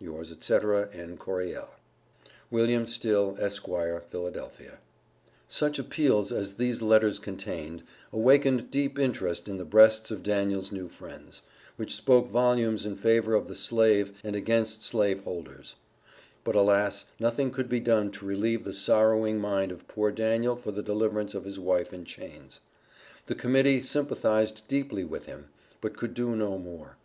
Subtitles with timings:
[0.00, 0.54] Yours, &c.,
[0.92, 1.16] N.
[1.16, 1.70] CORYELL.
[2.50, 2.84] WM.
[2.84, 4.00] STILL, Esq., Phila.
[4.02, 4.76] Such devotion to freedom,
[5.46, 10.10] such untiring labor, such appeals as these letters contained awakened deep interest in the breasts
[10.10, 11.42] of Daniel's new friends,
[11.76, 15.76] which spoke volumes in favor of the Slave and against slave holders.
[16.42, 20.72] But, alas, nothing could be done to relieve the sorrowing mind of poor Daniel for
[20.72, 22.58] the deliverance of his wife in chains.
[23.26, 25.50] The Committee sympathized deeply with him,
[25.80, 26.96] but could do no more.